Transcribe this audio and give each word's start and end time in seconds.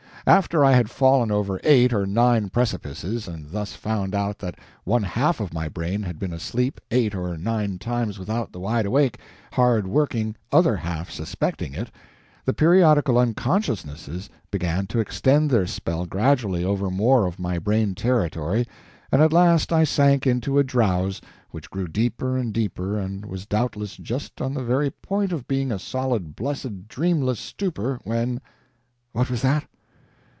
After 0.27 0.63
I 0.63 0.73
had 0.73 0.91
fallen 0.91 1.31
over 1.31 1.59
eight 1.63 1.91
or 1.91 2.05
nine 2.05 2.49
precipices 2.49 3.27
and 3.27 3.49
thus 3.49 3.73
found 3.73 4.13
out 4.13 4.37
that 4.37 4.59
one 4.83 5.01
half 5.01 5.39
of 5.39 5.51
my 5.51 5.67
brain 5.67 6.03
had 6.03 6.19
been 6.19 6.31
asleep 6.31 6.79
eight 6.91 7.15
or 7.15 7.35
nine 7.39 7.79
times 7.79 8.19
without 8.19 8.51
the 8.51 8.59
wide 8.59 8.85
awake, 8.85 9.17
hard 9.53 9.87
working 9.87 10.35
other 10.51 10.75
half 10.77 11.09
suspecting 11.09 11.73
it, 11.73 11.89
the 12.45 12.53
periodical 12.53 13.17
unconsciousnesses 13.17 14.29
began 14.51 14.85
to 14.87 14.99
extend 14.99 15.49
their 15.49 15.65
spell 15.65 16.05
gradually 16.05 16.63
over 16.63 16.91
more 16.91 17.25
of 17.25 17.39
my 17.39 17.57
brain 17.57 17.95
territory, 17.95 18.67
and 19.11 19.23
at 19.23 19.33
last 19.33 19.73
I 19.73 19.83
sank 19.83 20.27
into 20.27 20.59
a 20.59 20.63
drowse 20.63 21.19
which 21.49 21.71
grew 21.71 21.87
deeper 21.87 22.37
and 22.37 22.53
deeper 22.53 22.95
and 22.99 23.25
was 23.25 23.47
doubtless 23.47 23.97
just 23.97 24.39
on 24.39 24.53
the 24.53 24.63
very 24.63 24.91
point 24.91 25.31
of 25.31 25.47
being 25.47 25.71
a 25.71 25.79
solid, 25.79 26.35
blessed 26.35 26.87
dreamless 26.87 27.39
stupor, 27.39 27.99
when 28.03 28.39
what 29.13 29.27
was 29.27 29.41
that? 29.41 29.65